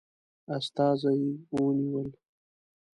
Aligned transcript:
استازي 0.57 1.19
ونیول. 1.53 2.09